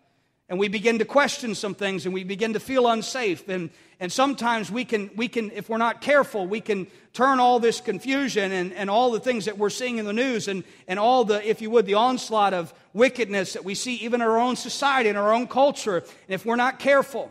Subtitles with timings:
[0.51, 3.70] and we begin to question some things and we begin to feel unsafe and,
[4.01, 7.81] and sometimes we can, we can if we're not careful we can turn all this
[7.81, 11.25] confusion and, and all the things that we're seeing in the news and, and all
[11.25, 14.56] the if you would the onslaught of wickedness that we see even in our own
[14.56, 17.31] society in our own culture and if we're not careful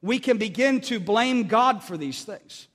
[0.00, 2.68] we can begin to blame god for these things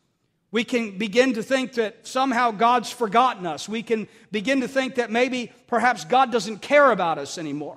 [0.51, 3.67] we can begin to think that somehow God's forgotten us.
[3.67, 7.75] We can begin to think that maybe perhaps God doesn't care about us anymore.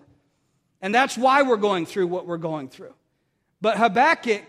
[0.81, 2.95] And that's why we're going through what we're going through.
[3.61, 4.45] But Habakkuk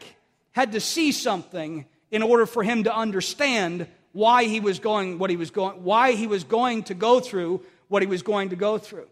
[0.51, 5.29] had to see something in order for him to understand why he was going what
[5.29, 8.55] he was going why he was going to go through what he was going to
[8.55, 9.07] go through.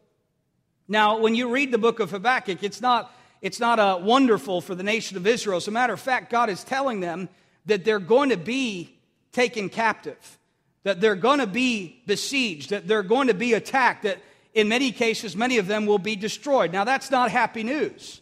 [0.88, 3.12] Now, when you read the book of Habakkuk, it's not
[3.42, 5.58] it's not uh, wonderful for the nation of Israel.
[5.58, 7.30] As a matter of fact, God is telling them
[7.66, 8.98] that they're going to be
[9.32, 10.40] taken captive,
[10.84, 14.18] that they're going to be besieged, that they're going to be attacked, that
[14.58, 16.72] in many cases, many of them will be destroyed.
[16.72, 18.22] Now, that's not happy news.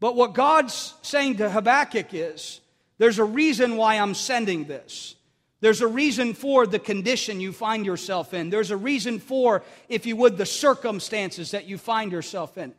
[0.00, 2.62] But what God's saying to Habakkuk is
[2.96, 5.16] there's a reason why I'm sending this.
[5.60, 8.48] There's a reason for the condition you find yourself in.
[8.48, 12.72] There's a reason for, if you would, the circumstances that you find yourself in.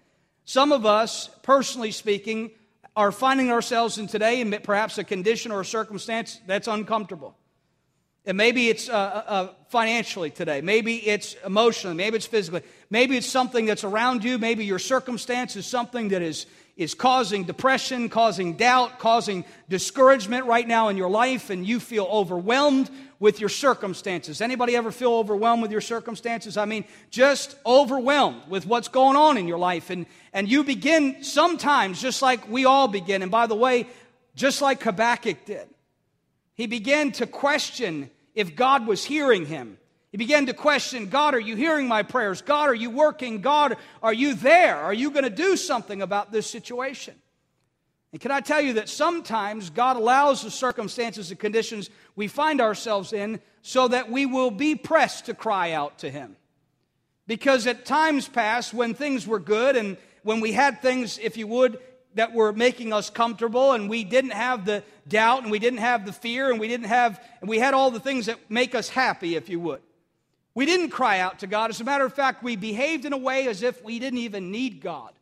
[0.43, 2.49] Some of us, personally speaking,
[2.95, 7.37] are finding ourselves in today in perhaps a condition or a circumstance that's uncomfortable.
[8.25, 10.61] And maybe it's uh, uh, uh, financially today.
[10.61, 11.95] Maybe it's emotionally.
[11.95, 12.61] Maybe it's physically.
[12.91, 14.37] Maybe it's something that's around you.
[14.37, 16.45] Maybe your circumstance is something that is,
[16.77, 22.05] is causing depression, causing doubt, causing discouragement right now in your life, and you feel
[22.11, 24.39] overwhelmed with your circumstances.
[24.39, 26.57] Anybody ever feel overwhelmed with your circumstances?
[26.57, 29.89] I mean, just overwhelmed with what's going on in your life.
[29.89, 33.23] And, and you begin sometimes, just like we all begin.
[33.23, 33.87] And by the way,
[34.35, 35.70] just like Habakkuk did
[36.55, 39.77] he began to question if God was hearing him.
[40.11, 42.41] He began to question God, are you hearing my prayers?
[42.41, 43.41] God, are you working?
[43.41, 44.75] God, are you there?
[44.75, 47.15] Are you going to do something about this situation?
[48.11, 52.59] And can I tell you that sometimes God allows the circumstances and conditions we find
[52.59, 56.35] ourselves in so that we will be pressed to cry out to Him.
[57.27, 61.47] Because at times past, when things were good and when we had things, if you
[61.47, 61.79] would,
[62.15, 66.05] that were making us comfortable and we didn't have the doubt and we didn't have
[66.05, 68.89] the fear and we didn't have and we had all the things that make us
[68.89, 69.81] happy if you would.
[70.53, 71.69] We didn't cry out to god.
[71.69, 74.51] As a matter of fact we behaved in a way as if we didn't even
[74.51, 75.13] need god.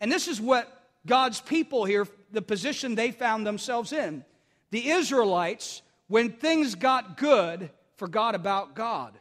[0.00, 0.70] And this is what
[1.06, 4.24] god's people here the position they found themselves in.
[4.70, 9.14] The israelites when things got good forgot about god.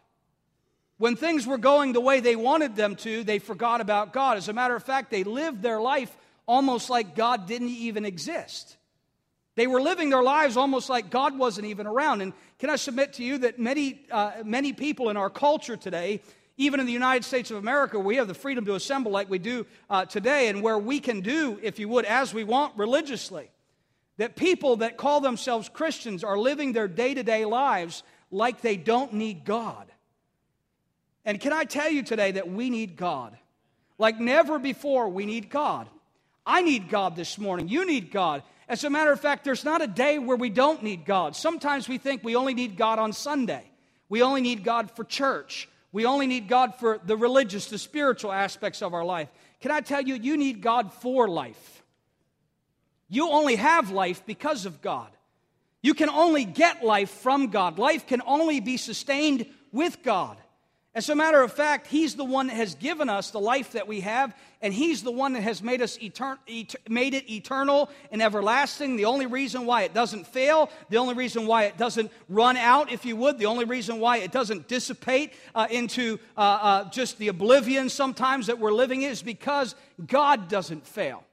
[0.97, 4.35] When things were going the way they wanted them to they forgot about god.
[4.35, 6.15] As a matter of fact they lived their life
[6.47, 8.77] almost like God didn't even exist.
[9.55, 12.21] They were living their lives almost like God wasn't even around.
[12.21, 16.21] And can I submit to you that many, uh, many people in our culture today,
[16.57, 19.39] even in the United States of America, we have the freedom to assemble like we
[19.39, 23.49] do uh, today, and where we can do, if you would, as we want religiously,
[24.17, 28.77] that people that call themselves Christians are living their day to day lives like they
[28.77, 29.89] don't need God.
[31.23, 33.37] And can I tell you today that we need God?
[33.97, 35.89] Like never before, we need God.
[36.45, 37.67] I need God this morning.
[37.67, 38.43] You need God.
[38.67, 41.35] As a matter of fact, there's not a day where we don't need God.
[41.35, 43.63] Sometimes we think we only need God on Sunday.
[44.09, 45.69] We only need God for church.
[45.91, 49.29] We only need God for the religious, the spiritual aspects of our life.
[49.61, 51.83] Can I tell you, you need God for life.
[53.07, 55.09] You only have life because of God.
[55.81, 57.77] You can only get life from God.
[57.77, 60.37] Life can only be sustained with God.
[60.95, 63.85] As a matter of fact, He's the one that has given us the life that
[63.85, 67.89] we have, and He's the one that has made, us etern- et- made it eternal
[68.11, 68.95] and everlasting.
[68.95, 72.93] The only reason why it doesn't fail, the only reason why it doesn't run out,
[72.93, 77.17] if you would, the only reason why it doesn't dissipate uh, into uh, uh, just
[77.17, 79.75] the oblivion sometimes that we're living is because
[80.07, 81.25] God doesn't fail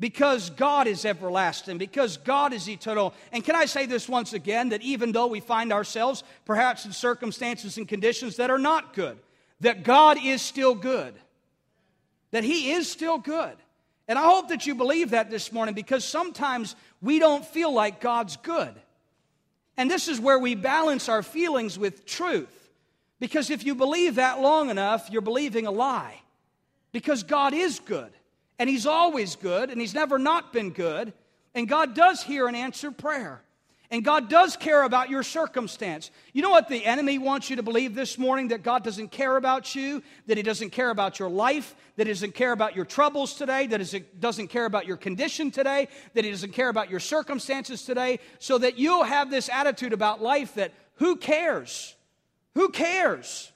[0.00, 3.14] because God is everlasting, because God is eternal.
[3.32, 6.92] And can I say this once again that even though we find ourselves perhaps in
[6.92, 9.18] circumstances and conditions that are not good,
[9.60, 11.14] that God is still good,
[12.32, 13.56] that He is still good.
[14.08, 18.00] And I hope that you believe that this morning because sometimes we don't feel like
[18.00, 18.74] God's good.
[19.76, 22.70] And this is where we balance our feelings with truth.
[23.20, 26.20] Because if you believe that long enough, you're believing a lie.
[26.92, 28.12] Because God is good.
[28.58, 31.12] And He's always good, and He's never not been good.
[31.54, 33.40] And God does hear and answer prayer.
[33.90, 36.10] And God does care about your circumstance.
[36.32, 38.48] You know what the enemy wants you to believe this morning?
[38.48, 42.12] That God doesn't care about you, that He doesn't care about your life, that He
[42.12, 46.24] doesn't care about your troubles today, that He doesn't care about your condition today, that
[46.24, 50.54] He doesn't care about your circumstances today, so that you'll have this attitude about life
[50.54, 51.94] that who cares?
[52.54, 53.52] Who cares?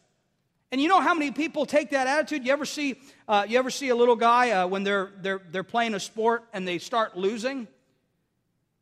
[0.71, 2.45] And you know how many people take that attitude?
[2.45, 5.63] You ever see, uh, you ever see a little guy uh, when they're, they're, they're
[5.63, 7.69] playing a sport and they start losing?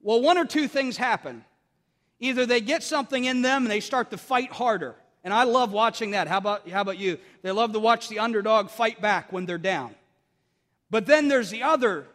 [0.00, 1.44] Well, one or two things happen.
[2.20, 4.94] Either they get something in them and they start to fight harder.
[5.24, 6.28] And I love watching that.
[6.28, 7.18] How about, how about you?
[7.42, 9.94] They love to watch the underdog fight back when they're down.
[10.88, 12.06] But then there's the other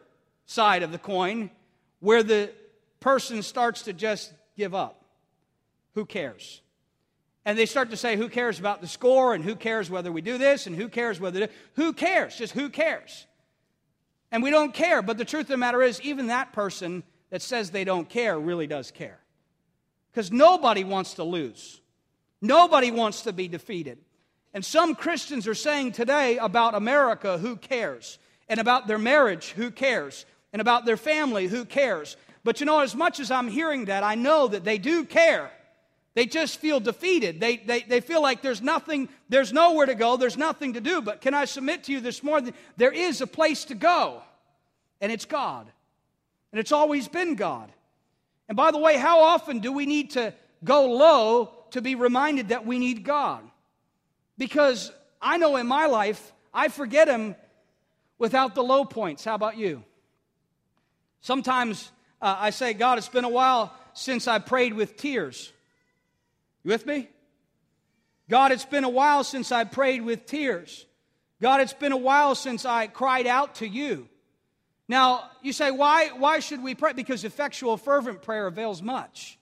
[0.45, 1.51] side of the coin
[2.00, 2.51] where the
[3.01, 5.04] person starts to just give up.
[5.95, 6.62] Who cares?
[7.46, 10.22] And they start to say, who cares about the score and who cares whether we
[10.22, 12.36] do this and who cares whether, who cares?
[12.36, 13.26] Just who cares?
[14.32, 15.02] And we don't care.
[15.02, 18.40] But the truth of the matter is, even that person that says they don't care
[18.40, 19.20] really does care.
[20.12, 21.82] Because nobody wants to lose,
[22.42, 23.98] nobody wants to be defeated.
[24.54, 28.20] And some Christians are saying today about America, who cares?
[28.50, 30.26] And about their marriage, who cares?
[30.52, 32.18] And about their family, who cares?
[32.44, 35.52] But you know, as much as I'm hearing that, I know that they do care.
[36.13, 37.40] They just feel defeated.
[37.40, 41.02] They, they, they feel like there's nothing, there's nowhere to go, there's nothing to do.
[41.02, 42.54] But can I submit to you this morning?
[42.78, 44.22] There is a place to go,
[45.00, 45.68] and it's God.
[46.52, 47.72] And it's always been God.
[48.50, 52.50] And by the way, how often do we need to go low to be reminded
[52.50, 53.42] that we need God?
[54.38, 54.92] Because
[55.22, 57.36] I know in my life, I forget Him
[58.18, 59.24] without the low points.
[59.24, 59.84] How about you?
[61.22, 61.90] Sometimes
[62.22, 65.54] uh, I say, God, it's been a while since I prayed with tears.
[66.63, 67.10] You with me?
[68.30, 70.86] God, it's been a while since I prayed with tears.
[71.42, 74.08] God, it's been a while since I cried out to you.
[74.88, 76.94] Now, you say, why, why should we pray?
[76.94, 79.40] Because effectual, fervent prayer avails much.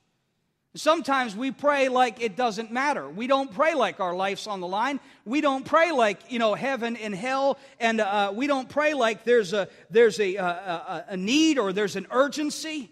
[0.75, 3.09] Sometimes we pray like it doesn't matter.
[3.09, 4.99] We don't pray like our life's on the line.
[5.25, 7.57] We don't pray like, you know, heaven and hell.
[7.79, 11.95] And uh, we don't pray like there's, a, there's a, a, a need or there's
[11.95, 12.91] an urgency.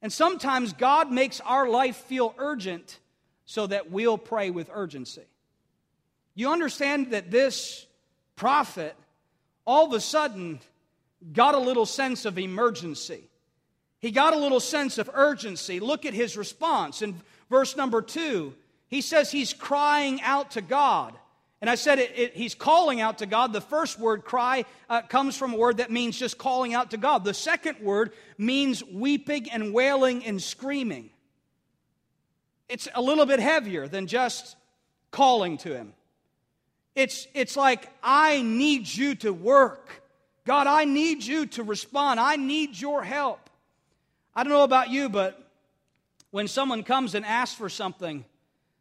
[0.00, 2.98] And sometimes God makes our life feel urgent
[3.44, 5.26] so that we'll pray with urgency.
[6.34, 7.86] You understand that this
[8.36, 8.96] prophet
[9.66, 10.60] all of a sudden
[11.32, 13.22] got a little sense of emergency.
[14.00, 15.78] He got a little sense of urgency.
[15.78, 17.02] Look at his response.
[17.02, 18.54] In verse number two,
[18.88, 21.14] he says he's crying out to God.
[21.60, 23.52] And I said it, it, he's calling out to God.
[23.52, 26.96] The first word, cry, uh, comes from a word that means just calling out to
[26.96, 27.22] God.
[27.22, 31.10] The second word means weeping and wailing and screaming
[32.72, 34.56] it's a little bit heavier than just
[35.10, 35.92] calling to Him.
[36.94, 40.02] It's, it's like, I need you to work.
[40.46, 42.18] God, I need you to respond.
[42.18, 43.50] I need your help.
[44.34, 45.38] I don't know about you, but
[46.30, 48.24] when someone comes and asks for something,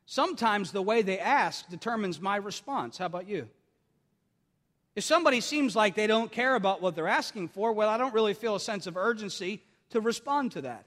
[0.06, 2.98] sometimes the way they ask determines my response.
[2.98, 3.50] How about you?
[4.96, 8.14] If somebody seems like they don't care about what they're asking for, well, I don't
[8.14, 10.86] really feel a sense of urgency to respond to that.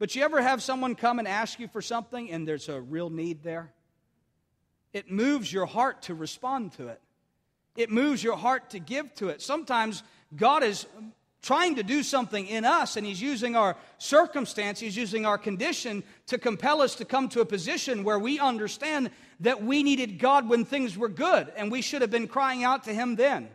[0.00, 3.10] But you ever have someone come and ask you for something and there's a real
[3.10, 3.70] need there?
[4.94, 7.00] It moves your heart to respond to it.
[7.76, 9.42] It moves your heart to give to it.
[9.42, 10.02] Sometimes
[10.34, 10.86] God is
[11.42, 16.02] trying to do something in us, and He's using our circumstance, He's using our condition
[16.26, 20.48] to compel us to come to a position where we understand that we needed God
[20.48, 23.48] when things were good, and we should have been crying out to Him then.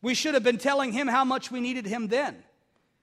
[0.00, 2.42] We should have been telling Him how much we needed Him then.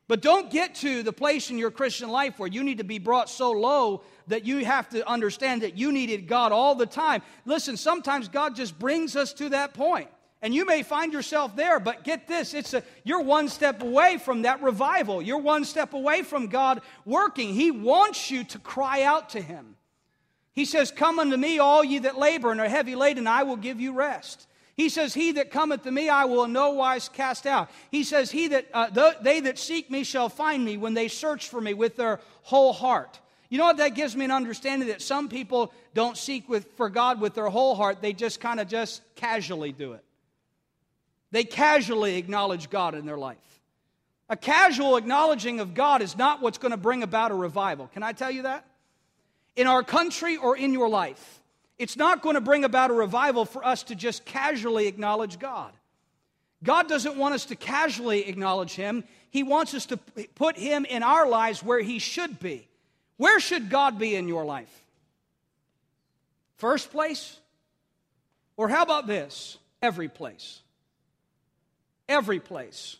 [0.09, 2.97] But don't get to the place in your Christian life where you need to be
[2.97, 7.21] brought so low that you have to understand that you needed God all the time.
[7.45, 10.09] Listen, sometimes God just brings us to that point.
[10.41, 14.17] And you may find yourself there, but get this, it's a you're one step away
[14.17, 15.21] from that revival.
[15.21, 17.53] You're one step away from God working.
[17.53, 19.75] He wants you to cry out to him.
[20.53, 23.57] He says, "Come unto me all ye that labor and are heavy laden, I will
[23.57, 24.47] give you rest."
[24.79, 27.69] He says, He that cometh to me, I will in no wise cast out.
[27.91, 31.49] He says, He that uh, they that seek me shall find me when they search
[31.49, 33.19] for me with their whole heart.
[33.49, 36.89] You know what that gives me an understanding that some people don't seek with, for
[36.89, 40.03] God with their whole heart, they just kind of just casually do it.
[41.31, 43.59] They casually acknowledge God in their life.
[44.29, 47.87] A casual acknowledging of God is not what's going to bring about a revival.
[47.87, 48.65] Can I tell you that?
[49.57, 51.38] In our country or in your life.
[51.79, 55.71] It's not going to bring about a revival for us to just casually acknowledge God.
[56.61, 59.05] God doesn't want us to casually acknowledge Him.
[59.31, 59.97] He wants us to
[60.35, 62.67] put Him in our lives where He should be.
[63.15, 64.83] Where should God be in your life?
[66.57, 67.39] First place?
[68.57, 69.57] Or how about this?
[69.81, 70.61] Every place.
[72.09, 72.97] Every place.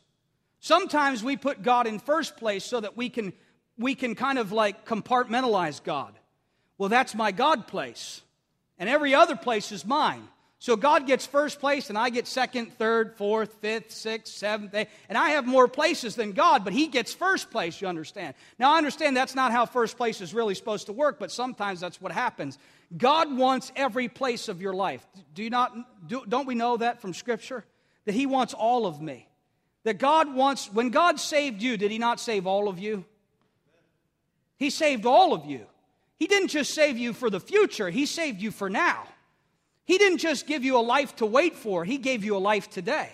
[0.61, 3.33] Sometimes we put God in first place so that we can,
[3.77, 6.13] we can kind of like compartmentalize God.
[6.77, 8.21] Well, that's my God place
[8.79, 10.27] and every other place is mine.
[10.61, 14.89] So God gets first place, and I get second, third, fourth, fifth, sixth, seventh, eighth,
[15.07, 18.33] and I have more places than God, but He gets first place, you understand.
[18.59, 21.79] Now, I understand that's not how first place is really supposed to work, but sometimes
[21.79, 22.57] that's what happens.
[22.97, 25.05] God wants every place of your life.
[25.33, 25.73] Do you not,
[26.09, 27.63] do, don't we know that from Scripture?
[28.03, 29.29] That He wants all of me.
[29.83, 33.05] That God wants, when God saved you, did He not save all of you?
[34.57, 35.67] He saved all of you.
[36.19, 39.07] He didn't just save you for the future, He saved you for now.
[39.85, 42.69] He didn't just give you a life to wait for, He gave you a life
[42.69, 43.09] today.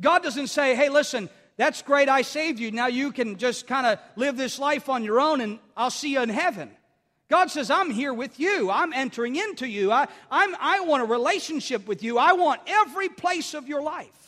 [0.00, 2.70] God doesn't say, hey, listen, that's great, I saved you.
[2.70, 6.12] Now you can just kind of live this life on your own and I'll see
[6.12, 6.70] you in heaven.
[7.28, 8.70] God says, I'm here with you.
[8.70, 9.90] I'm entering into you.
[9.90, 12.16] I, I'm, I want a relationship with you.
[12.16, 14.27] I want every place of your life.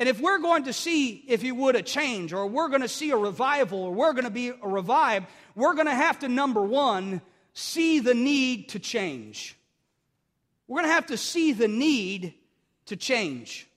[0.00, 2.88] And if we're going to see, if you would, a change, or we're going to
[2.88, 6.62] see a revival, or we're going to be revived, we're going to have to, number
[6.62, 7.20] one,
[7.52, 9.58] see the need to change.
[10.66, 12.32] We're going to have to see the need
[12.86, 13.68] to change.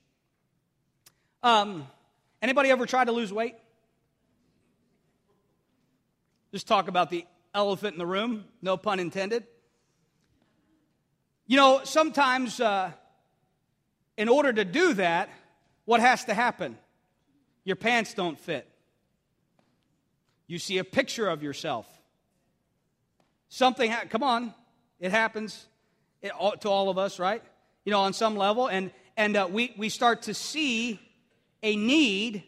[1.42, 1.86] Um,
[2.40, 3.56] anybody ever tried to lose weight?
[6.52, 9.44] Just talk about the elephant in the room, no pun intended.
[11.46, 12.92] You know, sometimes uh,
[14.16, 15.28] in order to do that,
[15.84, 16.78] what has to happen?
[17.64, 18.68] Your pants don't fit.
[20.46, 21.86] You see a picture of yourself.
[23.48, 24.54] Something, ha- come on,
[25.00, 25.66] it happens
[26.22, 27.42] it, to all of us, right?
[27.84, 28.66] You know, on some level.
[28.66, 31.00] And, and uh, we, we start to see
[31.62, 32.42] a need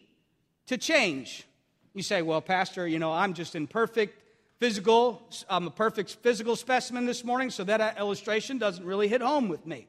[0.67, 1.45] to change.
[1.93, 4.21] You say, well, Pastor, you know, I'm just in perfect
[4.59, 9.21] physical, I'm a perfect physical specimen this morning, so that uh, illustration doesn't really hit
[9.21, 9.87] home with me.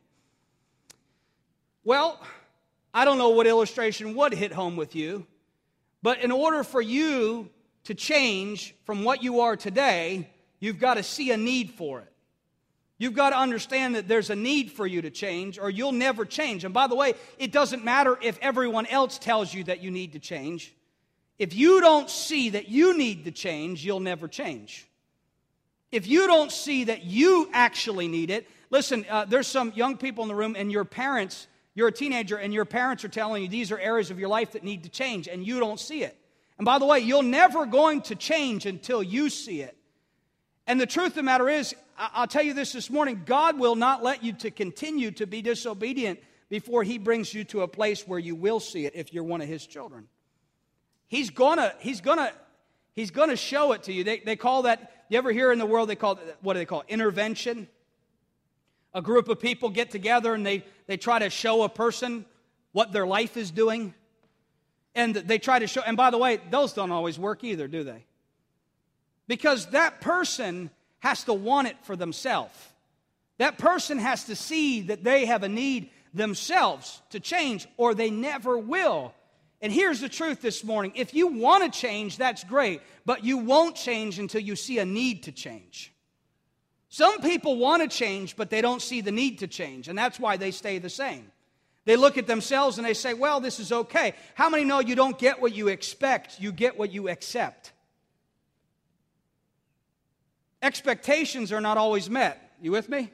[1.84, 2.20] Well,
[2.92, 5.26] I don't know what illustration would hit home with you,
[6.02, 7.50] but in order for you
[7.84, 10.28] to change from what you are today,
[10.60, 12.12] you've got to see a need for it.
[13.00, 16.24] You've got to understand that there's a need for you to change, or you'll never
[16.24, 16.64] change.
[16.64, 20.14] And by the way, it doesn't matter if everyone else tells you that you need
[20.14, 20.74] to change.
[21.38, 24.88] If you don't see that you need to change, you'll never change.
[25.92, 30.24] If you don't see that you actually need it, listen, uh, there's some young people
[30.24, 31.46] in the room, and your parents
[31.78, 34.50] you're a teenager and your parents are telling you these are areas of your life
[34.52, 36.18] that need to change and you don't see it.
[36.58, 39.76] And by the way, you're never going to change until you see it.
[40.66, 43.76] And the truth of the matter is, I'll tell you this this morning God will
[43.76, 46.18] not let you to continue to be disobedient
[46.48, 49.40] before He brings you to a place where you will see it if you're one
[49.40, 50.08] of His children.
[51.06, 52.32] He's gonna, He's gonna,
[52.92, 54.02] He's gonna show it to you.
[54.02, 56.58] They, they call that, you ever hear in the world, they call it, what do
[56.58, 56.86] they call it?
[56.88, 57.68] Intervention
[58.94, 62.24] a group of people get together and they, they try to show a person
[62.72, 63.94] what their life is doing.
[64.94, 67.84] And they try to show, and by the way, those don't always work either, do
[67.84, 68.04] they?
[69.26, 72.54] Because that person has to want it for themselves.
[73.38, 78.10] That person has to see that they have a need themselves to change, or they
[78.10, 79.14] never will.
[79.60, 83.38] And here's the truth this morning if you want to change, that's great, but you
[83.38, 85.92] won't change until you see a need to change.
[86.88, 90.18] Some people want to change, but they don't see the need to change, and that's
[90.18, 91.30] why they stay the same.
[91.84, 94.14] They look at themselves and they say, Well, this is okay.
[94.34, 97.72] How many know you don't get what you expect, you get what you accept?
[100.60, 102.52] Expectations are not always met.
[102.60, 103.10] You with me?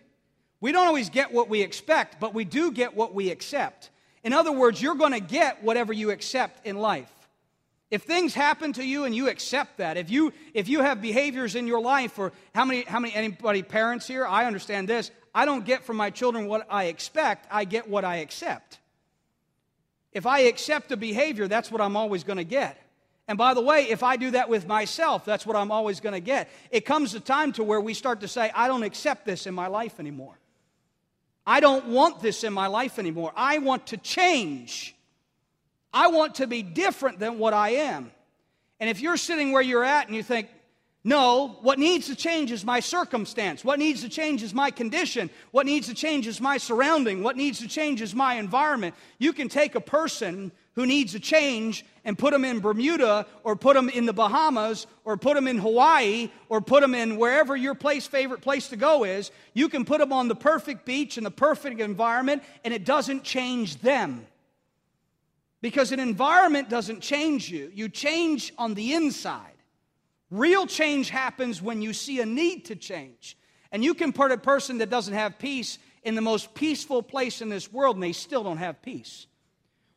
[0.61, 3.91] We don't always get what we expect, but we do get what we accept.
[4.25, 7.14] In other words, you're going to get whatever you accept in life.
[7.91, 11.55] If things happen to you and you accept that, if you if you have behaviors
[11.55, 15.11] in your life, or how many how many anybody parents here, I understand this.
[15.35, 18.79] I don't get from my children what I expect, I get what I accept.
[20.13, 22.79] If I accept a behavior, that's what I'm always going to get.
[23.27, 26.13] And by the way, if I do that with myself, that's what I'm always going
[26.13, 26.49] to get.
[26.71, 29.55] It comes a time to where we start to say, I don't accept this in
[29.55, 30.39] my life anymore.
[31.47, 33.33] I don't want this in my life anymore.
[33.35, 34.94] I want to change.
[35.95, 38.11] I want to be different than what I am.
[38.81, 40.49] And if you're sitting where you're at and you think,
[41.05, 43.63] no, what needs to change is my circumstance.
[43.63, 45.29] What needs to change is my condition.
[45.53, 47.23] What needs to change is my surrounding.
[47.23, 48.95] What needs to change is my environment.
[49.19, 53.55] You can take a person who needs a change and put them in Bermuda or
[53.55, 57.55] put them in the Bahamas or put them in Hawaii or put them in wherever
[57.55, 59.31] your place favorite place to go is.
[59.53, 63.23] You can put them on the perfect beach in the perfect environment and it doesn't
[63.25, 64.27] change them.
[65.65, 67.73] Because an environment doesn't change you.
[67.73, 69.57] You change on the inside.
[70.31, 73.39] Real change happens when you see a need to change.
[73.73, 77.41] And you can put a person that doesn't have peace in the most peaceful place
[77.41, 79.27] in this world and they still don't have peace.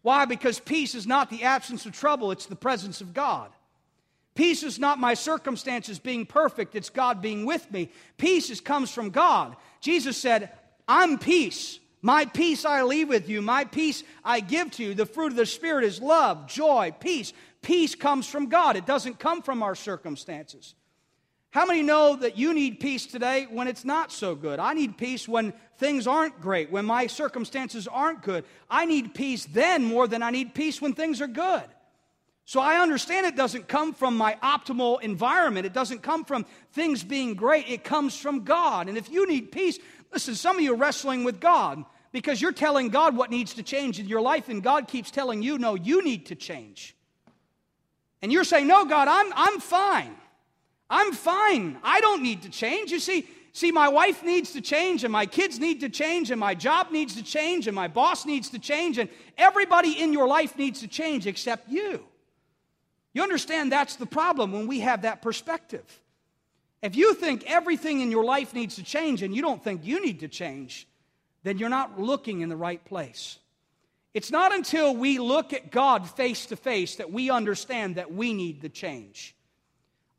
[0.04, 0.24] Why?
[0.24, 3.52] Because peace is not the absence of trouble, it's the presence of God.
[4.36, 7.92] Peace is not my circumstances being perfect, it's God being with me.
[8.16, 9.58] Peace is, comes from God.
[9.82, 10.50] Jesus said,
[10.88, 11.82] I'm peace.
[12.02, 13.42] My peace I leave with you.
[13.42, 14.94] My peace I give to you.
[14.94, 19.20] The fruit of the Spirit is love, joy, peace, Peace comes from God, it doesn't
[19.20, 20.76] come from our circumstances.
[21.52, 24.60] How many know that you need peace today when it's not so good?
[24.60, 28.46] I need peace when things aren't great, when my circumstances aren't good.
[28.70, 31.64] I need peace then more than I need peace when things are good.
[32.46, 35.66] So I understand it doesn't come from my optimal environment.
[35.66, 37.68] It doesn't come from things being great.
[37.68, 38.88] It comes from God.
[38.88, 39.80] And if you need peace,
[40.12, 43.64] listen, some of you are wrestling with God because you're telling God what needs to
[43.64, 46.96] change in your life, and God keeps telling you, no, you need to change.
[48.22, 50.16] And you're saying, No, God, I'm, I'm fine.
[50.90, 51.78] I'm fine.
[51.84, 52.92] I don't need to change.
[52.92, 56.40] You see, see, my wife needs to change, and my kids need to change, and
[56.40, 60.28] my job needs to change, and my boss needs to change, and everybody in your
[60.28, 62.06] life needs to change except you.
[63.14, 66.02] You understand that's the problem when we have that perspective.
[66.88, 70.02] If you think everything in your life needs to change and you don't think you
[70.02, 70.88] need to change,
[71.44, 73.40] then you're not looking in the right place.
[74.14, 78.34] It's not until we look at God face to face that we understand that we
[78.34, 79.36] need the change.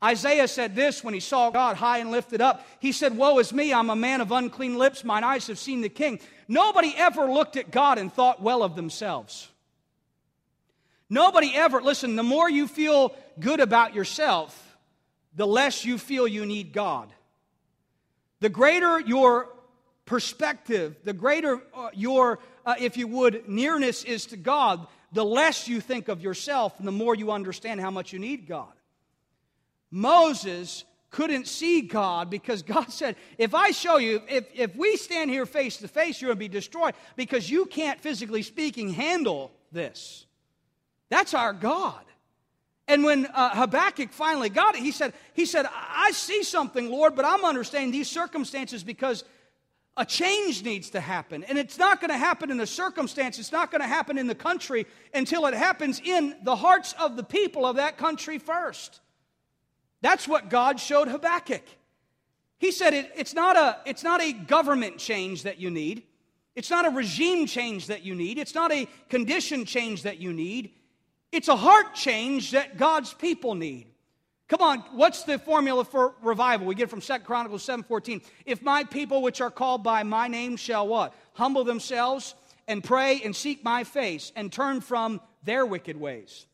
[0.03, 2.63] Isaiah said this when he saw God high and lifted up.
[2.79, 5.81] He said, Woe is me, I'm a man of unclean lips, mine eyes have seen
[5.81, 6.19] the king.
[6.47, 9.49] Nobody ever looked at God and thought well of themselves.
[11.09, 14.68] Nobody ever, listen, the more you feel good about yourself,
[15.39, 17.13] the less you feel you need God.
[18.41, 19.47] The greater your
[20.03, 25.65] perspective, the greater uh, your uh, if you would, nearness is to God, the less
[25.65, 28.73] you think of yourself and the more you understand how much you need God.
[29.89, 35.29] Moses couldn't see God because God said, If I show you, if, if we stand
[35.29, 39.53] here face to face, you're going to be destroyed because you can't, physically speaking, handle
[39.71, 40.25] this.
[41.07, 42.03] That's our God.
[42.89, 47.15] And when uh, Habakkuk finally got it, he said, he said, I see something, Lord,
[47.15, 49.23] but I'm understanding these circumstances because
[49.95, 51.43] a change needs to happen.
[51.43, 54.25] And it's not going to happen in the circumstance, it's not going to happen in
[54.25, 59.01] the country until it happens in the hearts of the people of that country first.
[60.01, 61.63] That's what God showed Habakkuk.
[62.57, 66.03] He said it, it's, not a, it's not a government change that you need.
[66.55, 68.39] It's not a regime change that you need.
[68.39, 70.71] It's not a condition change that you need.
[71.31, 73.87] It's a heart change that God's people need.
[74.47, 76.65] Come on, what's the formula for revival?
[76.65, 78.21] We get from 2 Chronicles 7:14.
[78.45, 81.13] If my people which are called by my name shall what?
[81.33, 82.33] Humble themselves
[82.67, 86.47] and pray and seek my face and turn from their wicked ways.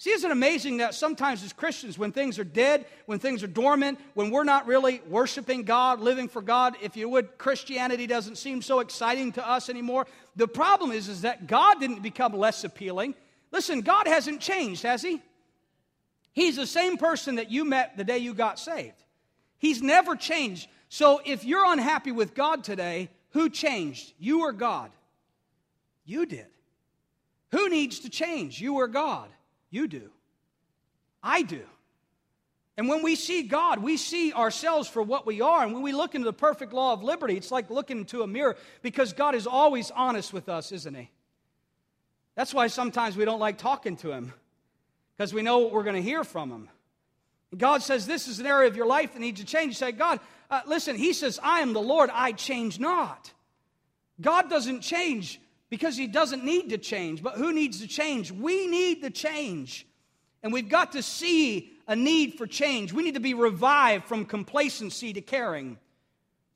[0.00, 3.48] See, isn't it amazing that sometimes as Christians, when things are dead, when things are
[3.48, 8.36] dormant, when we're not really worshiping God, living for God, if you would, Christianity doesn't
[8.36, 10.06] seem so exciting to us anymore.
[10.36, 13.16] The problem is, is that God didn't become less appealing.
[13.50, 15.22] Listen, God hasn't changed, has He?
[16.32, 19.02] He's the same person that you met the day you got saved.
[19.58, 20.68] He's never changed.
[20.88, 24.12] So if you're unhappy with God today, who changed?
[24.18, 24.90] You or God?
[26.04, 26.46] You did.
[27.50, 28.60] Who needs to change?
[28.60, 29.28] You or God?
[29.70, 30.10] You do.
[31.22, 31.62] I do.
[32.76, 35.64] And when we see God, we see ourselves for what we are.
[35.64, 38.26] And when we look into the perfect law of liberty, it's like looking into a
[38.26, 41.10] mirror because God is always honest with us, isn't He?
[42.38, 44.32] That's why sometimes we don't like talking to Him
[45.16, 46.68] because we know what we're going to hear from him.
[47.56, 49.70] God says, This is an area of your life that needs to change.
[49.70, 53.32] You say, God, uh, listen, He says, I am the Lord, I change not.
[54.20, 57.24] God doesn't change because He doesn't need to change.
[57.24, 58.30] But who needs to change?
[58.30, 59.84] We need the change.
[60.44, 62.92] And we've got to see a need for change.
[62.92, 65.76] We need to be revived from complacency to caring,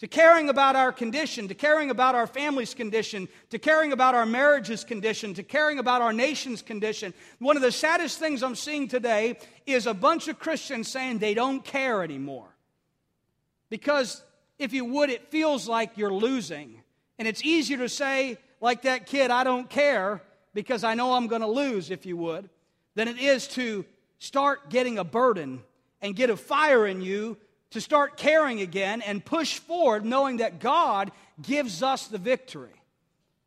[0.02, 4.26] to caring about our condition, to caring about our family's condition, to caring about our
[4.26, 7.14] marriage's condition, to caring about our nation's condition.
[7.38, 11.34] One of the saddest things I'm seeing today is a bunch of Christians saying they
[11.34, 12.48] don't care anymore.
[13.70, 14.24] Because
[14.58, 16.82] if you would, it feels like you're losing.
[17.20, 20.20] And it's easier to say, like that kid, I don't care
[20.52, 22.50] because I know I'm going to lose, if you would,
[22.96, 23.84] than it is to
[24.18, 25.62] start getting a burden
[26.00, 27.36] and get a fire in you
[27.72, 32.70] to start caring again and push forward knowing that God gives us the victory.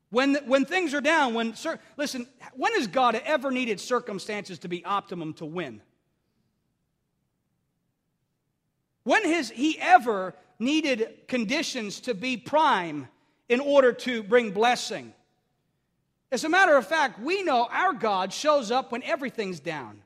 [0.09, 4.67] When, when things are down, when, sir, listen, when has God ever needed circumstances to
[4.67, 5.81] be optimum to win?
[9.03, 13.07] When has He ever needed conditions to be prime
[13.49, 15.13] in order to bring blessing?
[16.31, 20.01] As a matter of fact, we know our God shows up when everything's down.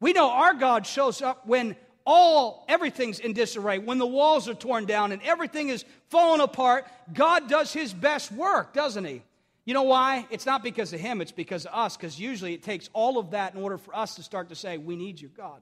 [0.00, 4.54] We know our God shows up when all everything's in disarray, when the walls are
[4.54, 6.86] torn down and everything is falling apart.
[7.12, 9.22] God does his best work, doesn't he?
[9.64, 10.26] You know why?
[10.30, 13.30] It's not because of him, it's because of us, because usually it takes all of
[13.30, 15.60] that in order for us to start to say, We need you, God.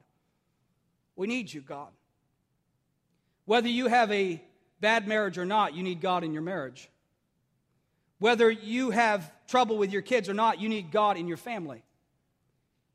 [1.14, 1.90] We need you, God.
[3.44, 4.42] Whether you have a
[4.81, 6.88] bad marriage or not, you need God in your marriage.
[8.18, 11.83] Whether you have trouble with your kids or not, you need God in your family.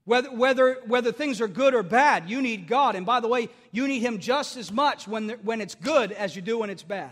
[0.07, 2.95] Whether, whether, whether things are good or bad, you need God.
[2.95, 6.33] And by the way, you need Him just as much when, when it's good as
[6.33, 7.11] you do when it's bad.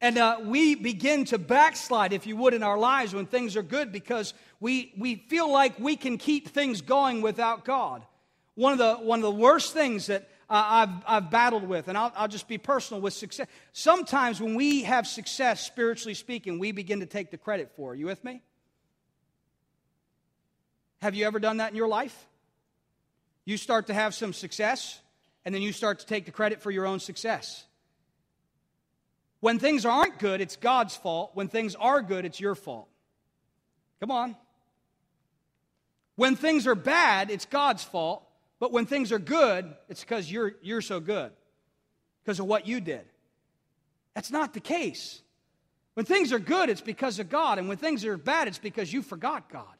[0.00, 3.62] And uh, we begin to backslide, if you would, in our lives when things are
[3.62, 8.02] good because we, we feel like we can keep things going without God.
[8.56, 11.96] One of the, one of the worst things that uh, I've, I've battled with, and
[11.96, 13.46] I'll, I'll just be personal with success.
[13.72, 17.94] Sometimes when we have success, spiritually speaking, we begin to take the credit for.
[17.94, 18.42] You with me?
[21.00, 22.26] Have you ever done that in your life?
[23.44, 25.00] You start to have some success,
[25.44, 27.64] and then you start to take the credit for your own success.
[29.40, 31.30] When things aren't good, it's God's fault.
[31.34, 32.88] When things are good, it's your fault.
[34.00, 34.36] Come on.
[36.16, 38.24] When things are bad, it's God's fault.
[38.58, 41.30] But when things are good, it's because you're, you're so good,
[42.24, 43.06] because of what you did.
[44.14, 45.20] That's not the case.
[45.94, 47.58] When things are good, it's because of God.
[47.58, 49.77] And when things are bad, it's because you forgot God.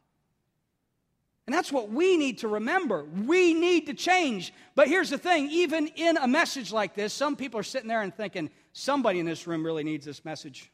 [1.48, 3.06] And that's what we need to remember.
[3.24, 4.52] We need to change.
[4.74, 8.02] But here's the thing even in a message like this, some people are sitting there
[8.02, 10.70] and thinking, somebody in this room really needs this message.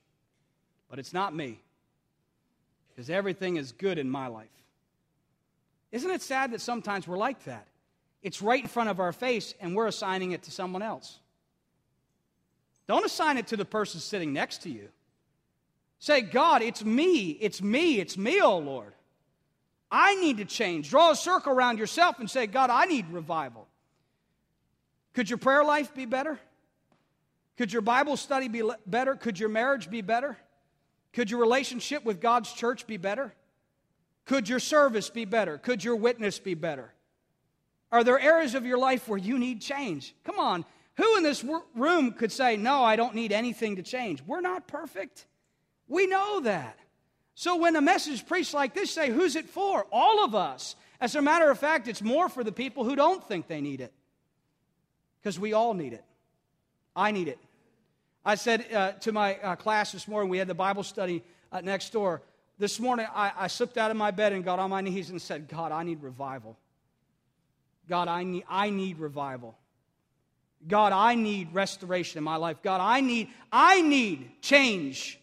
[0.91, 1.61] But it's not me.
[2.89, 4.49] Because everything is good in my life.
[5.93, 7.69] Isn't it sad that sometimes we're like that?
[8.21, 11.21] It's right in front of our face and we're assigning it to someone else.
[12.89, 14.89] Don't assign it to the person sitting next to you.
[16.01, 18.93] Say, God, it's me, it's me, it's me, oh Lord.
[19.97, 20.91] I need to change.
[20.91, 23.69] Draw a circle around yourself and say, God, I need revival.
[25.13, 26.37] Could your prayer life be better?
[27.57, 29.15] Could your Bible study be better?
[29.15, 30.37] Could your marriage be better?
[31.13, 33.33] Could your relationship with God's church be better?
[34.25, 35.59] Could your service be better?
[35.59, 36.93] Could your witness be better?
[37.93, 40.13] Are there areas of your life where you need change?
[40.25, 40.65] Come on.
[40.97, 41.45] Who in this
[41.77, 44.25] room could say, No, I don't need anything to change?
[44.27, 45.27] We're not perfect.
[45.87, 46.81] We know that.
[47.35, 49.87] So when a message preached like this, say, who's it for?
[49.91, 50.77] All of us.
[51.01, 53.81] As a matter of fact, it's more for the people who don't think they need
[53.81, 53.93] it.
[55.21, 56.05] Because we all need it.
[56.95, 57.39] I need it.
[58.25, 61.61] I said uh, to my uh, class this morning, we had the Bible study uh,
[61.61, 62.23] next door.
[62.59, 65.21] This morning, I, I slipped out of my bed and got on my knees and
[65.21, 66.57] said, God, I need revival.
[67.89, 69.57] God, I need, I need revival.
[70.67, 72.63] God, I need restoration in my life.
[72.63, 75.19] God, I need, I need change.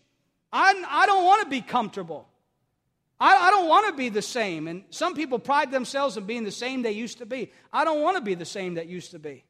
[0.51, 2.27] I, I don't want to be comfortable.
[3.19, 4.67] I, I don't want to be the same.
[4.67, 7.51] And some people pride themselves in being the same they used to be.
[7.71, 9.43] I don't want to be the same that used to be.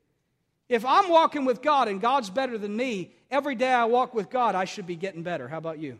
[0.70, 4.30] If I'm walking with God and God's better than me, every day I walk with
[4.30, 5.48] God, I should be getting better.
[5.48, 6.00] How about you?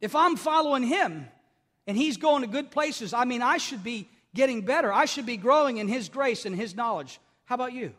[0.00, 1.28] If I'm following Him
[1.86, 4.92] and He's going to good places, I mean, I should be getting better.
[4.92, 7.20] I should be growing in His grace and His knowledge.
[7.44, 7.92] How about you?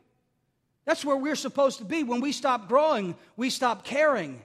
[0.85, 2.03] That's where we're supposed to be.
[2.03, 4.41] When we stop growing, we stop caring.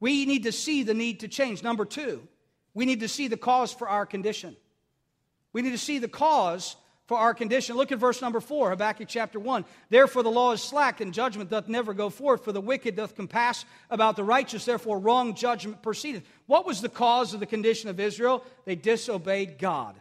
[0.00, 1.62] We need to see the need to change.
[1.62, 2.26] Number two,
[2.74, 4.56] we need to see the cause for our condition.
[5.52, 7.76] We need to see the cause for our condition.
[7.76, 9.64] Look at verse number four, Habakkuk chapter one.
[9.88, 13.16] Therefore the law is slack, and judgment doth never go forth, for the wicked doth
[13.16, 16.22] compass about the righteous, therefore wrong judgment proceedeth.
[16.46, 18.44] What was the cause of the condition of Israel?
[18.64, 19.96] They disobeyed God.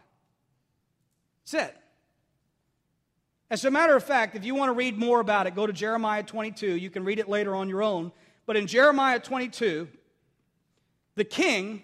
[1.51, 1.75] That's it.
[3.49, 5.73] As a matter of fact, if you want to read more about it, go to
[5.73, 6.77] Jeremiah 22.
[6.77, 8.12] You can read it later on your own.
[8.49, 9.88] But in Jeremiah 22,
[11.13, 11.83] the king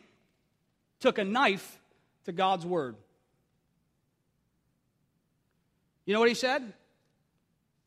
[0.99, 1.77] took a knife
[2.23, 2.95] to God's word.
[6.07, 6.73] You know what he said?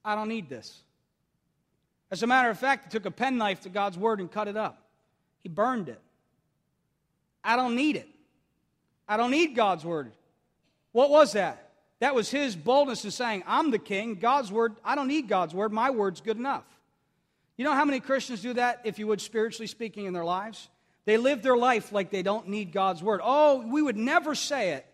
[0.05, 0.81] I don't need this.
[2.13, 4.57] As a matter of fact, he took a penknife to God's word and cut it
[4.57, 4.81] up.
[5.43, 6.01] He burned it.
[7.43, 8.09] I don't need it.
[9.09, 10.13] I don't need God's word.
[10.93, 11.73] What was that?
[11.99, 14.15] That was his boldness in saying, I'm the king.
[14.15, 15.73] God's word, I don't need God's word.
[15.73, 16.78] My word's good enough.
[17.59, 20.69] You know how many Christians do that, if you would, spiritually speaking, in their lives?
[21.05, 23.21] They live their life like they don't need God's word.
[23.23, 24.87] Oh, we would never say it.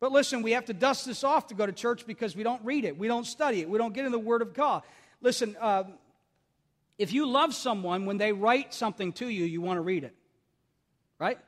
[0.00, 2.64] But listen, we have to dust this off to go to church because we don't
[2.64, 4.82] read it, we don't study it, we don't get in the Word of God.
[5.20, 5.82] Listen, uh,
[6.96, 10.14] if you love someone, when they write something to you, you want to read it,
[11.18, 11.38] right?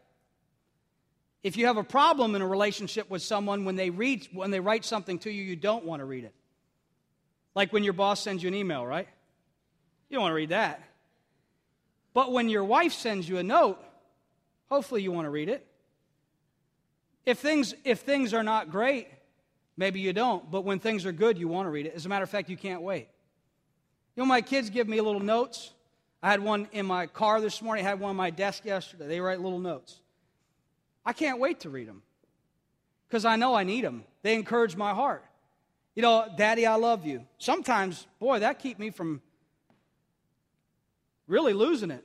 [1.44, 4.60] If you have a problem in a relationship with someone, when they read, when they
[4.60, 6.34] write something to you, you don't want to read it.
[7.54, 9.08] Like when your boss sends you an email, right?
[10.10, 10.82] You don't want to read that.
[12.12, 13.82] But when your wife sends you a note,
[14.68, 15.64] hopefully you want to read it.
[17.24, 19.06] If things, if things are not great,
[19.76, 21.94] maybe you don't, but when things are good, you want to read it.
[21.94, 23.08] As a matter of fact, you can't wait.
[24.16, 25.72] You know, my kids give me little notes.
[26.22, 29.06] I had one in my car this morning, I had one on my desk yesterday.
[29.06, 30.00] They write little notes.
[31.06, 32.02] I can't wait to read them
[33.08, 34.04] because I know I need them.
[34.22, 35.24] They encourage my heart.
[35.94, 37.24] You know, Daddy, I love you.
[37.38, 39.22] Sometimes, boy, that keep me from
[41.30, 42.04] really losing it.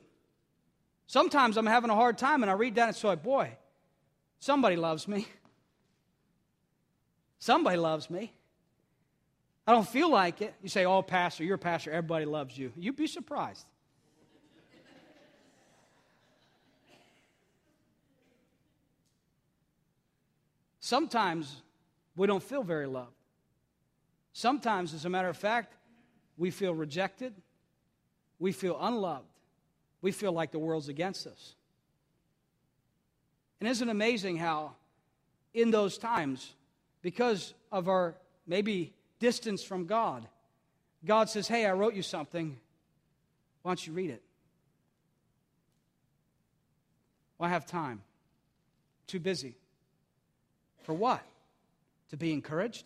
[1.06, 3.56] Sometimes I'm having a hard time and I read that and so, boy,
[4.38, 5.26] Somebody loves me.
[7.38, 8.32] Somebody loves me.
[9.66, 10.54] I don't feel like it.
[10.62, 12.72] You say, Oh, Pastor, you're a pastor, everybody loves you.
[12.76, 13.66] You'd be surprised.
[20.78, 21.62] Sometimes
[22.14, 23.10] we don't feel very loved.
[24.32, 25.74] Sometimes, as a matter of fact,
[26.36, 27.34] we feel rejected.
[28.38, 29.24] We feel unloved.
[30.02, 31.54] We feel like the world's against us.
[33.60, 34.72] And isn't it amazing how,
[35.54, 36.54] in those times,
[37.02, 38.14] because of our
[38.46, 40.26] maybe distance from God,
[41.04, 42.58] God says, Hey, I wrote you something.
[43.62, 44.22] Why don't you read it?
[47.38, 48.02] Well, I have time.
[49.06, 49.54] Too busy.
[50.82, 51.22] For what?
[52.10, 52.84] To be encouraged?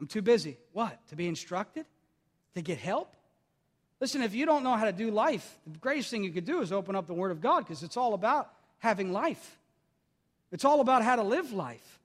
[0.00, 0.58] I'm too busy.
[0.72, 0.98] What?
[1.08, 1.86] To be instructed?
[2.54, 3.14] To get help?
[4.00, 6.60] Listen, if you don't know how to do life, the greatest thing you could do
[6.60, 9.58] is open up the Word of God because it's all about having life.
[10.52, 11.98] It's all about how to live life.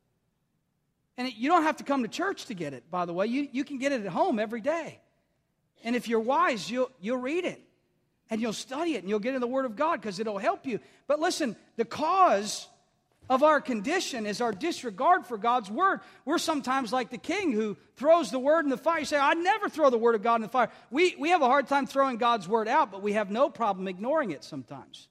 [1.18, 3.28] And it, you don't have to come to church to get it, by the way.
[3.28, 5.00] You, you can get it at home every day.
[5.84, 7.62] And if you're wise, you'll, you'll read it
[8.30, 10.66] and you'll study it and you'll get in the Word of God because it'll help
[10.66, 10.80] you.
[11.08, 12.68] But listen, the cause
[13.32, 16.02] of our condition is our disregard for God's Word.
[16.26, 19.00] We're sometimes like the king who throws the Word in the fire.
[19.00, 20.70] You say, I never throw the Word of God in the fire.
[20.90, 23.88] We, we have a hard time throwing God's Word out, but we have no problem
[23.88, 25.08] ignoring it sometimes.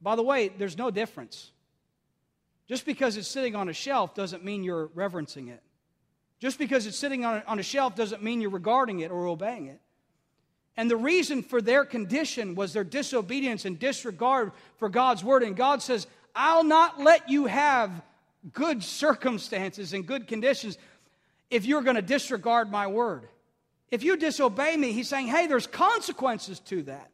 [0.00, 1.50] By the way, there's no difference.
[2.68, 5.64] Just because it's sitting on a shelf doesn't mean you're reverencing it.
[6.38, 9.26] Just because it's sitting on a, on a shelf doesn't mean you're regarding it or
[9.26, 9.80] obeying it.
[10.76, 15.42] And the reason for their condition was their disobedience and disregard for God's word.
[15.42, 17.90] And God says, I'll not let you have
[18.52, 20.78] good circumstances and good conditions
[21.50, 23.28] if you're going to disregard my word.
[23.90, 27.10] If you disobey me, he's saying, hey, there's consequences to that.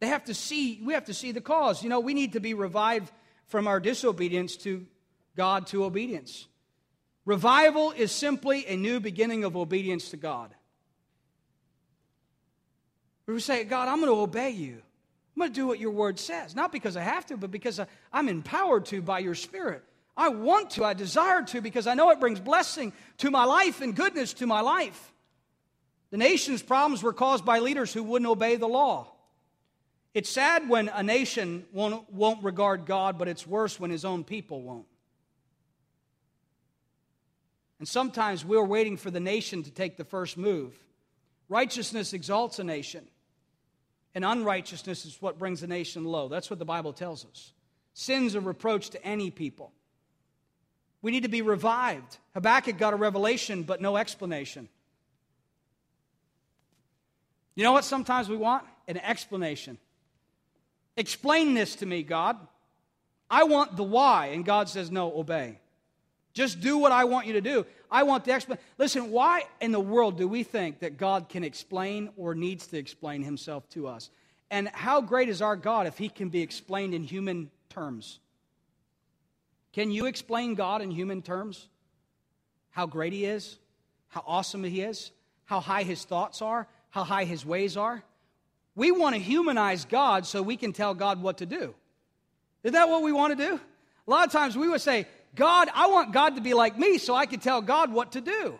[0.00, 1.82] They have to see, we have to see the cause.
[1.82, 3.10] You know, we need to be revived
[3.46, 4.86] from our disobedience to
[5.36, 6.46] God to obedience.
[7.24, 10.54] Revival is simply a new beginning of obedience to God.
[13.26, 14.82] We say, God, I'm going to obey you.
[15.34, 16.54] I'm going to do what your word says.
[16.54, 17.80] Not because I have to, but because
[18.12, 19.82] I'm empowered to by your spirit.
[20.16, 23.80] I want to, I desire to, because I know it brings blessing to my life
[23.80, 25.12] and goodness to my life.
[26.10, 29.08] The nation's problems were caused by leaders who wouldn't obey the law.
[30.14, 34.22] It's sad when a nation won't, won't regard God, but it's worse when his own
[34.22, 34.86] people won't.
[37.80, 40.72] And sometimes we're waiting for the nation to take the first move.
[41.48, 43.04] Righteousness exalts a nation,
[44.14, 46.28] and unrighteousness is what brings a nation low.
[46.28, 47.52] That's what the Bible tells us.
[47.94, 49.72] Sin's a reproach to any people.
[51.02, 52.18] We need to be revived.
[52.34, 54.68] Habakkuk got a revelation, but no explanation.
[57.54, 58.64] You know what sometimes we want?
[58.88, 59.78] An explanation.
[60.96, 62.36] Explain this to me, God.
[63.30, 64.26] I want the why.
[64.26, 65.58] And God says, No, obey.
[66.34, 67.64] Just do what I want you to do.
[67.90, 68.64] I want the explanation.
[68.76, 72.76] Listen, why in the world do we think that God can explain or needs to
[72.76, 74.10] explain himself to us?
[74.50, 78.18] And how great is our God if he can be explained in human terms?
[79.72, 81.68] Can you explain God in human terms?
[82.70, 83.58] How great he is?
[84.08, 85.12] How awesome he is?
[85.44, 86.66] How high his thoughts are?
[86.90, 88.02] How high his ways are?
[88.74, 91.74] We want to humanize God so we can tell God what to do.
[92.64, 93.60] Is that what we want to do?
[94.06, 96.98] A lot of times we would say, God, I want God to be like me
[96.98, 98.58] so I can tell God what to do.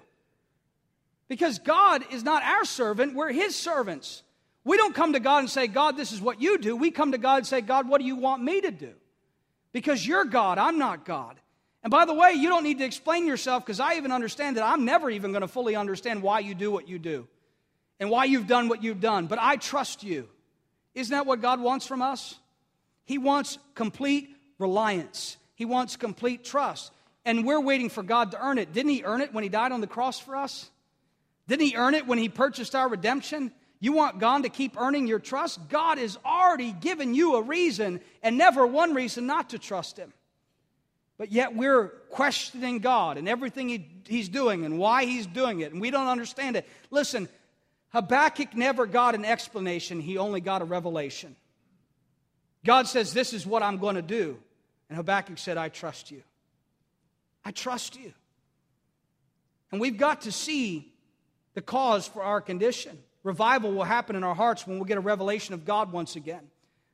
[1.29, 4.23] Because God is not our servant, we're His servants.
[4.65, 6.75] We don't come to God and say, God, this is what you do.
[6.75, 8.93] We come to God and say, God, what do you want me to do?
[9.73, 11.39] Because you're God, I'm not God.
[11.83, 14.65] And by the way, you don't need to explain yourself because I even understand that
[14.65, 17.29] I'm never even going to fully understand why you do what you do
[18.01, 19.27] and why you've done what you've done.
[19.27, 20.29] But I trust you.
[20.95, 22.37] Isn't that what God wants from us?
[23.05, 26.93] He wants complete reliance, He wants complete trust.
[27.25, 28.73] And we're waiting for God to earn it.
[28.73, 30.71] Didn't He earn it when He died on the cross for us?
[31.49, 33.53] Didn't He earn it when He purchased our redemption?
[33.81, 35.69] You want God to keep earning your trust?
[35.69, 40.13] God has already given you a reason and never one reason not to trust Him.
[41.17, 45.73] But yet we're questioning God and everything he, He's doing and why He's doing it,
[45.73, 46.69] and we don't understand it.
[46.91, 47.29] Listen,
[47.95, 51.37] Habakkuk never got an explanation, he only got a revelation.
[52.65, 54.39] God says, This is what I'm going to do.
[54.89, 56.23] And Habakkuk said, I trust you.
[57.45, 58.13] I trust you.
[59.73, 60.93] And we've got to see
[61.55, 62.99] the cause for our condition.
[63.23, 66.43] Revival will happen in our hearts when we get a revelation of God once again.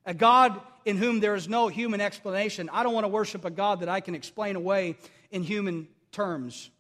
[0.07, 2.70] A God in whom there is no human explanation.
[2.72, 4.96] I don't want to worship a God that I can explain away
[5.31, 6.70] in human terms.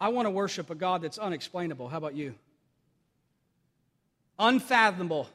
[0.00, 1.88] I want to worship a God that's unexplainable.
[1.88, 2.34] How about you?
[4.38, 5.26] Unfathomable,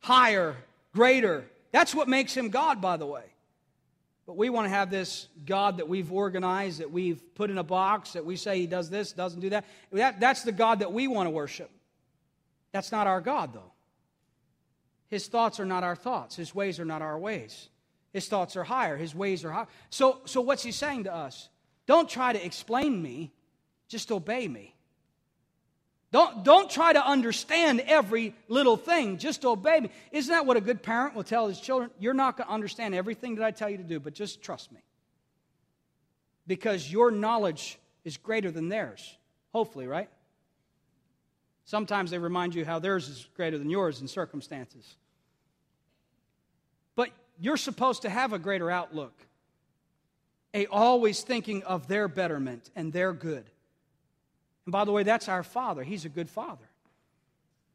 [0.00, 0.56] higher,
[0.94, 1.44] greater.
[1.72, 3.24] That's what makes him God, by the way.
[4.26, 7.64] But we want to have this God that we've organized, that we've put in a
[7.64, 9.64] box, that we say he does this, doesn't do that.
[9.92, 11.70] that that's the God that we want to worship.
[12.72, 13.72] That's not our God, though.
[15.08, 16.36] His thoughts are not our thoughts.
[16.36, 17.68] His ways are not our ways.
[18.12, 18.96] His thoughts are higher.
[18.96, 19.66] His ways are higher.
[19.90, 21.48] So, so what's he saying to us?
[21.86, 23.32] Don't try to explain me,
[23.88, 24.76] just obey me.
[26.12, 29.90] Don't, don't try to understand every little thing, just obey me.
[30.10, 31.90] Isn't that what a good parent will tell his children?
[32.00, 34.72] You're not going to understand everything that I tell you to do, but just trust
[34.72, 34.80] me.
[36.48, 39.16] Because your knowledge is greater than theirs.
[39.52, 40.10] Hopefully, right?
[41.64, 44.96] Sometimes they remind you how theirs is greater than yours in circumstances.
[46.96, 49.12] But you're supposed to have a greater outlook,
[50.52, 53.48] a always thinking of their betterment and their good.
[54.66, 55.82] And by the way, that's our Father.
[55.82, 56.68] He's a good Father.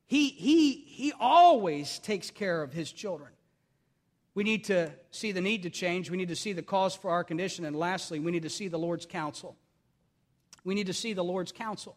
[0.06, 3.32] He, he, he always takes care of His children.
[4.36, 6.12] We need to see the need to change.
[6.12, 7.66] We need to see the cause for our condition.
[7.66, 9.56] And lastly, we need to see the Lord's counsel.
[10.66, 11.96] We need to see the Lord's counsel.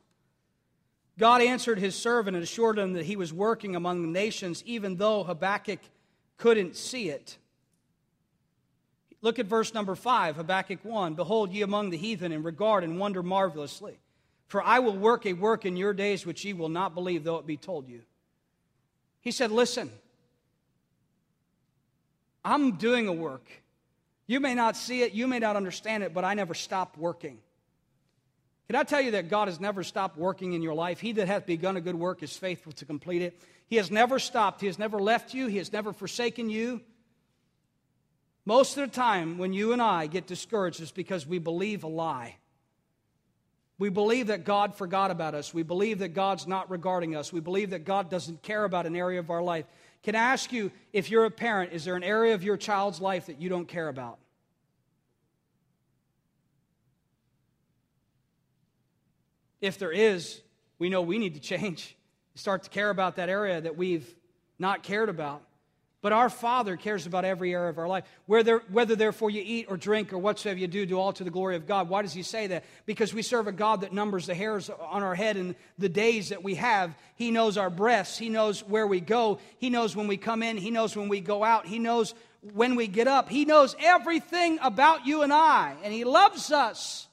[1.19, 4.97] God answered his servant and assured him that he was working among the nations, even
[4.97, 5.81] though Habakkuk
[6.37, 7.39] couldn't see it.
[9.21, 11.15] Look at verse number 5, Habakkuk 1.
[11.15, 13.99] Behold, ye among the heathen, and regard and wonder marvelously.
[14.49, 17.37] For I will work a work in your days which ye will not believe, though
[17.37, 18.03] it be told you.
[19.21, 19.91] He said, Listen,
[22.45, 23.47] I'm doing a work.
[24.27, 27.39] You may not see it, you may not understand it, but I never stopped working.
[28.69, 31.01] Can I tell you that God has never stopped working in your life?
[31.01, 33.41] He that hath begun a good work is faithful to complete it.
[33.67, 34.61] He has never stopped.
[34.61, 35.47] He has never left you.
[35.47, 36.83] He has never forsaken you.
[38.45, 41.89] Most of the time, when you and I get discouraged, it's because we believe a
[41.89, 42.37] lie.
[43.79, 45.55] We believe that God forgot about us.
[45.55, 47.33] We believe that God's not regarding us.
[47.33, 49.67] We believe that God doesn't care about an area of our life.
[50.03, 53.01] Can I ask you, if you're a parent, is there an area of your child's
[53.01, 54.19] life that you don't care about?
[59.61, 60.41] If there is,
[60.79, 61.97] we know we need to change.
[62.35, 64.13] Start to care about that area that we've
[64.59, 65.43] not cared about.
[66.01, 68.05] But our Father cares about every area of our life.
[68.27, 71.31] Whether, whether therefore you eat or drink or whatsoever you do, do all to the
[71.31, 71.89] glory of God.
[71.89, 72.65] Why does He say that?
[72.87, 76.29] Because we serve a God that numbers the hairs on our head and the days
[76.29, 76.95] that we have.
[77.17, 78.17] He knows our breaths.
[78.17, 79.41] He knows where we go.
[79.59, 80.57] He knows when we come in.
[80.57, 81.67] He knows when we go out.
[81.67, 82.15] He knows
[82.55, 83.29] when we get up.
[83.29, 85.75] He knows everything about you and I.
[85.83, 87.09] And He loves us.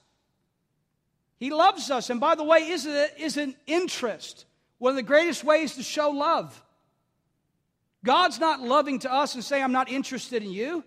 [1.38, 2.08] He loves us.
[2.08, 4.44] And by the way, isn't, it, isn't interest
[4.78, 6.62] one of the greatest ways to show love?
[8.06, 10.84] God's not loving to us and saying, I'm not interested in you.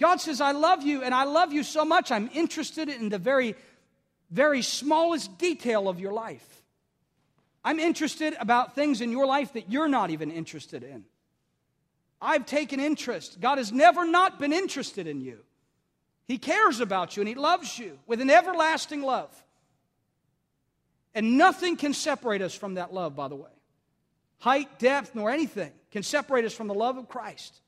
[0.00, 3.18] God says, I love you, and I love you so much, I'm interested in the
[3.18, 3.54] very,
[4.30, 6.62] very smallest detail of your life.
[7.62, 11.04] I'm interested about things in your life that you're not even interested in.
[12.20, 13.40] I've taken interest.
[13.40, 15.40] God has never not been interested in you.
[16.26, 19.30] He cares about you and He loves you with an everlasting love.
[21.14, 23.50] And nothing can separate us from that love, by the way.
[24.38, 27.60] Height, depth, nor anything can separate us from the love of Christ.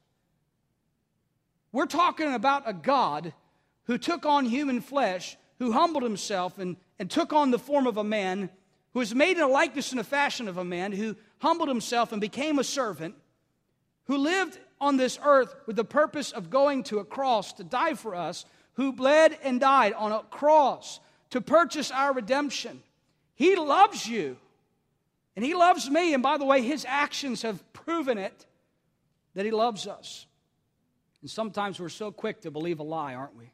[1.72, 3.32] We're talking about a God
[3.84, 7.96] who took on human flesh, who humbled himself and, and took on the form of
[7.96, 8.50] a man,
[8.92, 12.12] who was made in a likeness and a fashion of a man, who humbled himself
[12.12, 13.14] and became a servant,
[14.04, 17.94] who lived on this earth with the purpose of going to a cross to die
[17.94, 18.44] for us,
[18.74, 21.00] who bled and died on a cross
[21.30, 22.82] to purchase our redemption.
[23.34, 24.36] He loves you.
[25.36, 26.14] And He loves me.
[26.14, 28.46] And by the way, His actions have proven it
[29.34, 30.26] that He loves us.
[31.22, 33.44] And sometimes we're so quick to believe a lie, aren't we?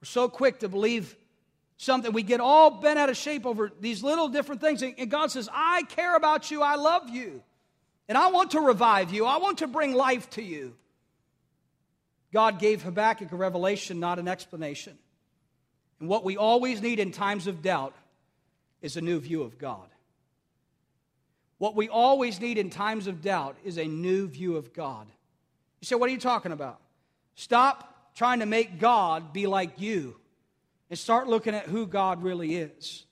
[0.00, 1.16] We're so quick to believe
[1.76, 2.12] something.
[2.12, 4.82] We get all bent out of shape over these little different things.
[4.82, 6.62] And God says, I care about you.
[6.62, 7.42] I love you.
[8.08, 9.26] And I want to revive you.
[9.26, 10.74] I want to bring life to you.
[12.32, 14.98] God gave Habakkuk a revelation, not an explanation.
[16.00, 17.94] And what we always need in times of doubt
[18.82, 19.88] is a new view of God.
[21.58, 25.06] What we always need in times of doubt is a new view of God.
[25.80, 26.80] You say, What are you talking about?
[27.34, 30.16] Stop trying to make God be like you
[30.90, 33.04] and start looking at who God really is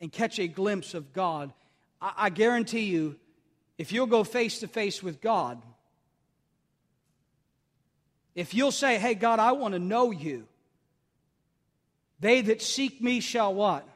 [0.00, 1.52] and catch a glimpse of God.
[2.00, 3.16] I, I guarantee you,
[3.78, 5.62] if you'll go face to face with God,
[8.34, 10.46] if you'll say, Hey, God, I want to know you,
[12.18, 13.86] they that seek me shall what?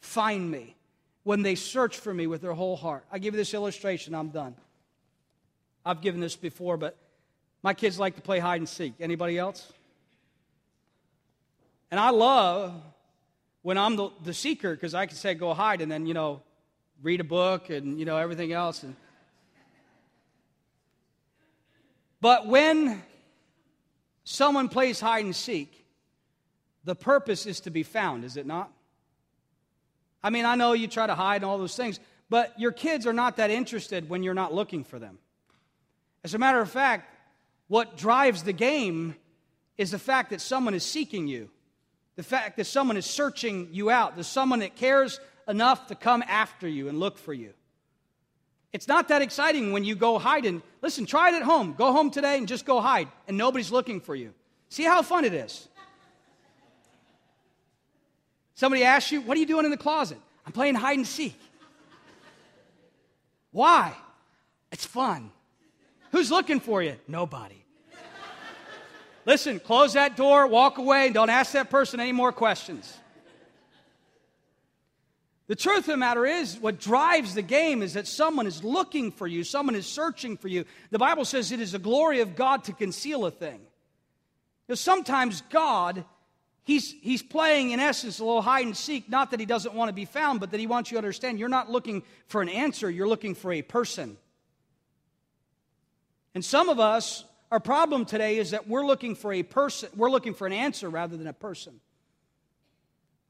[0.00, 0.76] Find me
[1.26, 3.04] when they search for me with their whole heart.
[3.10, 4.54] I give you this illustration, I'm done.
[5.84, 6.96] I've given this before, but
[7.64, 8.94] my kids like to play hide and seek.
[9.00, 9.72] Anybody else?
[11.90, 12.80] And I love
[13.62, 16.42] when I'm the, the seeker because I can say go hide and then, you know,
[17.02, 18.84] read a book and, you know, everything else.
[18.84, 18.94] And...
[22.20, 23.02] But when
[24.22, 25.86] someone plays hide and seek,
[26.84, 28.70] the purpose is to be found, is it not?
[30.26, 33.06] I mean, I know you try to hide and all those things, but your kids
[33.06, 35.20] are not that interested when you're not looking for them.
[36.24, 37.14] As a matter of fact,
[37.68, 39.14] what drives the game
[39.78, 41.48] is the fact that someone is seeking you,
[42.16, 46.24] the fact that someone is searching you out, there's someone that cares enough to come
[46.26, 47.52] after you and look for you.
[48.72, 50.60] It's not that exciting when you go hiding.
[50.82, 51.74] Listen, try it at home.
[51.78, 54.34] Go home today and just go hide, and nobody's looking for you.
[54.70, 55.68] See how fun it is.
[58.56, 60.18] Somebody asks you, What are you doing in the closet?
[60.44, 61.38] I'm playing hide and seek.
[63.52, 63.94] Why?
[64.72, 65.30] It's fun.
[66.10, 66.96] Who's looking for you?
[67.06, 67.62] Nobody.
[69.24, 72.96] Listen, close that door, walk away, and don't ask that person any more questions.
[75.48, 79.12] The truth of the matter is, what drives the game is that someone is looking
[79.12, 80.64] for you, someone is searching for you.
[80.90, 83.60] The Bible says it is the glory of God to conceal a thing.
[83.60, 86.04] You know, sometimes God
[86.66, 89.88] He's, he's playing, in essence, a little hide and seek, not that he doesn't want
[89.88, 92.48] to be found, but that he wants you to understand you're not looking for an
[92.48, 94.16] answer, you're looking for a person.
[96.34, 100.10] And some of us, our problem today is that we're looking for a person, we're
[100.10, 101.78] looking for an answer rather than a person.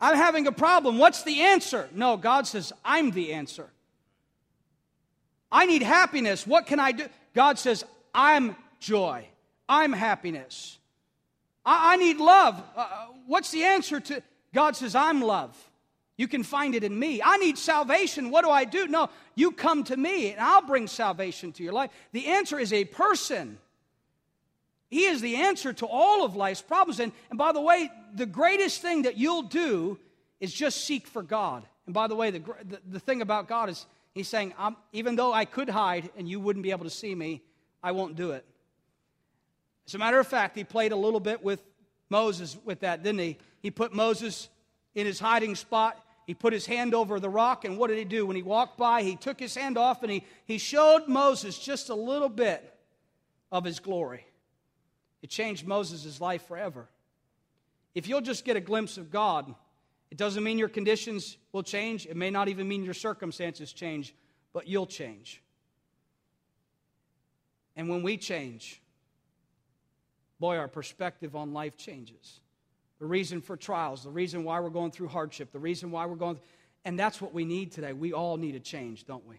[0.01, 0.97] I'm having a problem.
[0.97, 1.91] What's the answer?
[1.95, 3.68] No, God says, I'm the answer.
[5.53, 6.47] I need happiness.
[6.47, 7.05] What can I do?
[7.34, 7.84] God says,
[8.14, 9.28] I'm joy.
[9.68, 10.78] I'm happiness.
[11.66, 12.62] I, I need love.
[12.74, 14.22] Uh, uh, what's the answer to?
[14.54, 15.54] God says, I'm love.
[16.16, 17.20] You can find it in me.
[17.22, 18.30] I need salvation.
[18.30, 18.86] What do I do?
[18.86, 21.90] No, you come to me and I'll bring salvation to your life.
[22.12, 23.58] The answer is a person.
[24.88, 27.00] He is the answer to all of life's problems.
[27.00, 29.98] And, and by the way, the greatest thing that you'll do
[30.40, 31.66] is just seek for God.
[31.84, 34.54] And by the way, the, the, the thing about God is He's saying,
[34.94, 37.42] even though I could hide and you wouldn't be able to see me,
[37.82, 38.46] I won't do it.
[39.87, 41.62] As a matter of fact, he played a little bit with
[42.11, 43.39] Moses with that, didn't he?
[43.61, 44.49] He put Moses
[44.95, 46.03] in his hiding spot.
[46.26, 48.26] He put his hand over the rock, and what did he do?
[48.26, 51.89] When he walked by, he took his hand off and he, he showed Moses just
[51.89, 52.74] a little bit
[53.53, 54.26] of his glory.
[55.22, 56.89] It changed Moses' life forever.
[57.95, 59.55] If you'll just get a glimpse of God,
[60.11, 62.07] it doesn't mean your conditions will change.
[62.07, 64.14] It may not even mean your circumstances change,
[64.53, 65.43] but you'll change.
[67.76, 68.80] And when we change,
[70.39, 72.41] boy, our perspective on life changes.
[72.99, 76.16] The reason for trials, the reason why we're going through hardship, the reason why we're
[76.16, 76.39] going,
[76.84, 77.93] and that's what we need today.
[77.93, 79.37] We all need a change, don't we?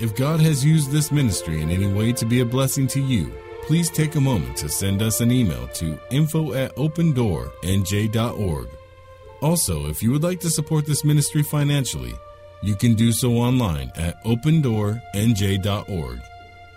[0.00, 3.32] If God has used this ministry in any way to be a blessing to you,
[3.62, 8.68] please take a moment to send us an email to info at opendoornj.org.
[9.42, 12.14] Also, if you would like to support this ministry financially,
[12.62, 16.20] you can do so online at opendoornj.org.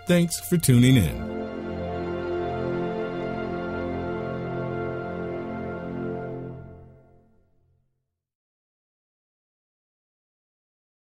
[0.06, 1.41] Thanks for tuning in.